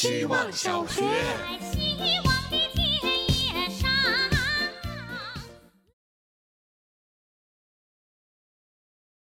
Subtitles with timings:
[0.00, 1.02] 希望小学。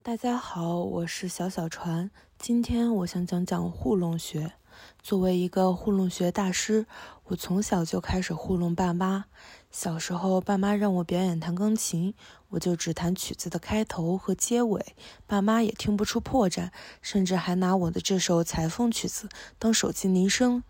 [0.03, 2.11] 大家好，我是小小船。
[2.41, 4.55] 今天我想讲讲糊弄学。
[5.03, 6.87] 作为一个糊弄学大师，
[7.25, 9.25] 我从小就开始糊弄爸妈。
[9.71, 12.15] 小时候，爸妈让我表演弹钢琴，
[12.49, 14.95] 我就只弹曲子的开头和结尾，
[15.27, 16.71] 爸妈也听不出破绽，
[17.03, 19.29] 甚至还拿我的这首裁缝曲子
[19.59, 20.63] 当手机铃声。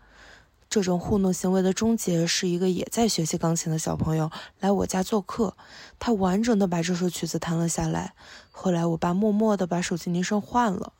[0.69, 4.29] 这种糊弄行为的终结是一个也在学习钢琴的小朋友
[4.59, 5.55] 来我家做客，
[5.97, 8.13] 他完整的把这首曲子弹了下来。
[8.51, 10.93] 后来我爸默默的把手机铃声换了。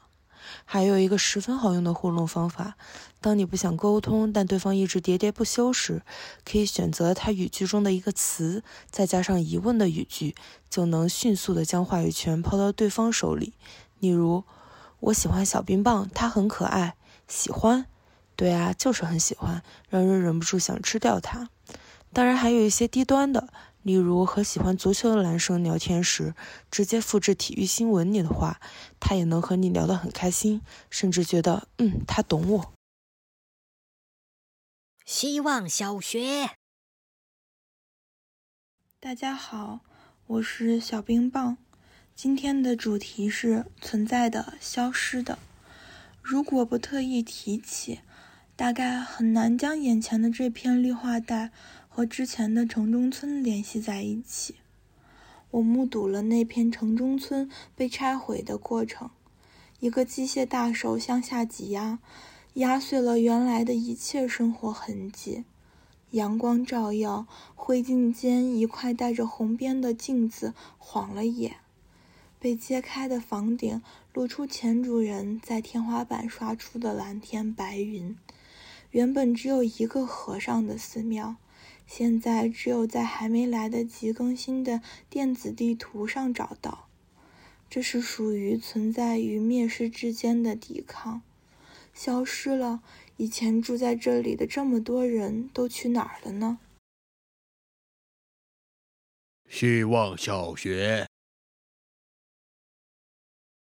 [0.66, 2.76] 还有一个十分好用的糊弄方法，
[3.22, 6.02] 当你不想沟通，但对方一直喋喋不休时，
[6.46, 10.36] 可以选择他语句中的一个词，再加上疑问的语句，
[10.70, 13.54] 就能迅速的将话语权抛到对方手里。
[14.00, 14.44] 例如，
[15.00, 16.96] 我喜欢小冰棒，它很可爱。
[17.28, 17.86] 喜欢。
[18.36, 21.50] 对啊，就是很喜欢，让人忍不住想吃掉它。
[22.14, 23.50] 当然，还有一些低端的，
[23.90, 26.36] 例如和喜欢足球的男生聊天时，
[26.70, 28.62] 直接复制体育新闻里的话，
[29.00, 32.73] 他也能和你聊得很开心，甚至觉得嗯，他懂我。
[35.08, 36.52] 希望小学，
[39.00, 39.80] 大家好，
[40.28, 41.58] 我是小冰棒，
[42.14, 45.40] 今天的主题是存在的、消失的。
[46.22, 48.02] 如果不特意提起。
[48.56, 51.50] 大概很难将眼前的这片绿化带
[51.90, 54.56] 和之前的城中村联系在一起。
[55.52, 59.09] 我目睹了那片城中村被拆毁的过程，
[59.80, 62.00] 一个机械大手向下挤压，
[62.54, 65.44] 压碎了原来的一切生活痕迹。
[66.12, 71.58] 阳光照耀，灰烬间一块带着红边的镜子晃了眼，
[72.40, 73.81] 被揭开的房顶
[74.14, 78.16] 露出前主人在天花板刷出的蓝天白云。
[78.92, 81.36] 原本只有一个和尚的寺庙，
[81.92, 86.88] 现在只有在还没来得及更新的电子地图上找到。
[87.68, 91.24] 这是属于存在于灭世之间的抵抗，
[91.91, 92.84] 消失了。
[93.18, 96.59] 以前住在这里的这么多人都去哪儿了呢？
[99.50, 101.08] 希望小学。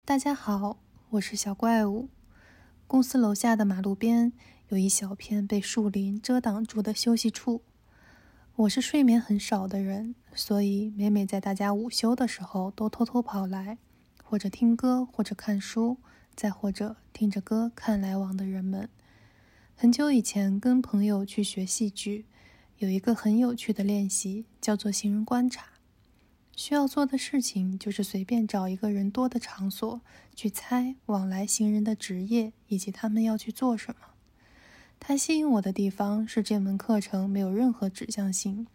[0.06, 2.09] 大家好，我是小怪物。
[2.87, 4.32] 公司楼下的马路边。
[4.71, 7.62] 有一小片被树林遮挡住的休息处。
[8.56, 13.78] 我是睡眠很少的人，所以每每在大家午休的时候，都偷偷跑来，
[14.22, 15.97] 或者听歌，或者看书，
[16.37, 18.88] 再或者听着歌看来往的人们。
[19.75, 22.26] 很久以前，跟朋友去学戏剧，
[22.78, 25.66] 有一个很有趣的练习，叫做行人观察。
[26.54, 30.00] 需要做的事情就是随便找一个人多的场所，
[30.36, 34.13] 去猜往来行人的职业以及他们要去做什么。
[35.06, 38.66] 它吸引我的地方是这门课程没有任何指向性，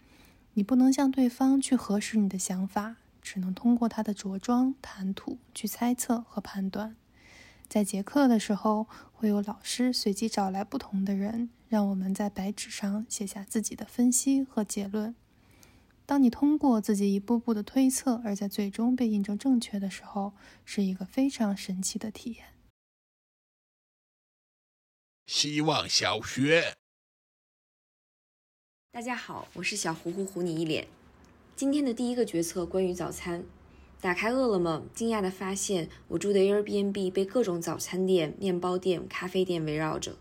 [0.53, 6.95] 你不能向对方去核实你的想法，只能通过他的着装、谈吐去猜测和判断。
[7.67, 15.15] 在结课的时候，会有老师随机找来不同的人，让我们在白纸上写下自己的分析和结论。
[16.05, 22.45] 当你通过自己一步步的推测，而在最终被印证正确的时候，是一个非常神奇的体验。
[25.31, 26.75] 希望小学，
[28.91, 30.87] 大家好，我是小糊糊糊你一脸。
[31.55, 33.43] 今天的第一个决策关于早餐。
[34.01, 40.17] 打开饿了么，惊讶地发现我住的 Airbnb 被各种早餐店、面包店、咖啡店围绕着。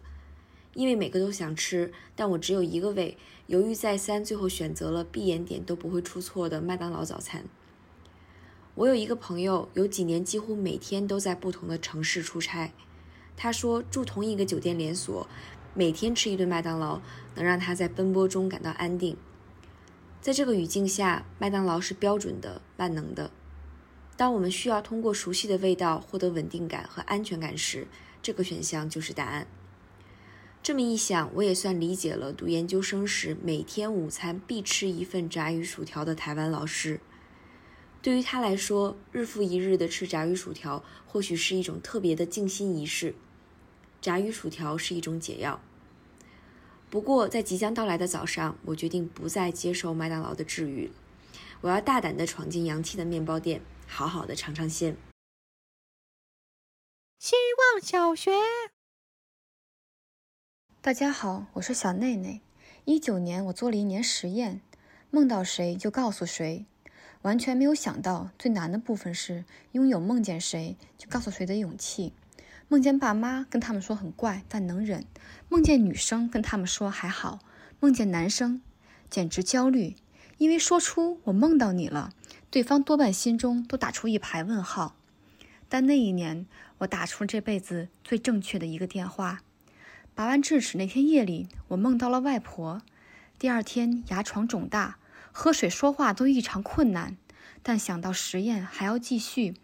[0.74, 7.44] 因为每个都想吃，但我只有一个胃，犹豫再三，最后选择了闭眼点都不会出错的麦当劳早餐。
[8.75, 12.75] 我有一个朋友，有几年几乎每天都在不同的城市出差。
[13.41, 15.28] 他说，住同一个酒店连锁，
[15.72, 17.00] 每天吃一顿麦当劳，
[17.37, 19.16] 能让他在奔波中感到安定。
[20.21, 23.31] 在这个语境下，麦当劳是标准的、万能的。
[24.16, 27.87] 当我们需要通过熟悉的味道获得稳定感和安全感时，
[28.21, 29.47] 这个选项就是答案。
[30.60, 36.99] 这么一想，我也算理解了读研究生时每天午餐必吃一份炸鱼薯条的台湾老师。
[38.02, 43.14] 对于他来说，日复一日的吃炸鱼薯条，或许是一种特别的静心仪式。
[44.00, 45.60] 炸鱼薯条是一种解药。
[46.90, 50.90] 不过，在即将到来的早上，我决定不再接受麦当劳的治愈，
[51.60, 54.96] 我要大胆地闯进洋气的面包店，好好的尝尝鲜。
[57.18, 57.34] 希
[57.72, 58.30] 望小学，
[60.80, 62.40] 大家好，我是小内内。
[62.84, 64.62] 一九年，我做了一年实验，
[65.10, 66.64] 梦到谁就告诉谁，
[67.22, 72.14] 完全没有想到最难的部分是拥有梦见谁就告诉谁的勇气。
[72.70, 75.00] 梦见爸妈跟他们说很怪，但能忍；
[75.49, 77.38] 梦见女生跟他们说还好；
[77.81, 78.61] 梦见男生，
[79.09, 79.97] 简直焦虑，
[80.37, 82.12] 因为说出我梦到你了，
[82.50, 84.94] 对方多半心中都打出一排问号。
[85.70, 86.44] 但那一年，
[86.79, 89.41] 我打出这辈子最正确的一个电话。
[90.15, 92.82] 拔完智齿那天夜里，我梦到了外婆。
[93.38, 94.99] 第二天牙床肿大，
[95.32, 97.17] 喝水说话都异常困难，
[97.62, 99.55] 但想到实验还要继续，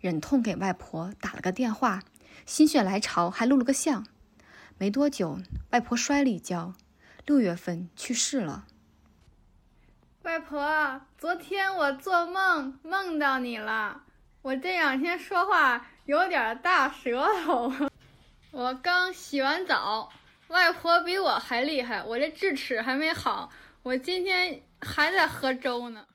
[0.00, 2.02] 忍痛给外婆打了个电话。
[2.46, 4.06] 心血来潮，还录了个像。
[4.76, 5.38] 没多久，
[5.70, 6.74] 外婆摔了一跤，
[7.24, 8.66] 六月份去世了。
[10.22, 14.02] 外婆，昨天我做梦梦到你了。
[14.42, 17.72] 我这两天说话有点大舌头。
[18.50, 20.12] 我刚洗完澡，
[20.48, 22.02] 外婆比我还厉害。
[22.02, 23.50] 我这智齿还没好，
[23.82, 26.06] 我今天还在喝粥呢。